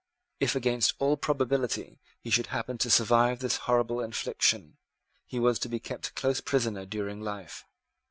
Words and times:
If, 0.39 0.55
against 0.55 0.95
all 0.97 1.15
probability, 1.15 1.99
he 2.19 2.31
should 2.31 2.47
happen 2.47 2.79
to 2.79 2.89
survive 2.89 3.37
this 3.37 3.57
horrible 3.69 4.01
infliction, 4.01 4.77
he 5.27 5.37
was 5.37 5.59
to 5.59 5.69
be 5.69 5.79
kept 5.79 6.15
close 6.15 6.41
prisoner 6.41 6.87
during 6.87 7.21
life. 7.21 7.65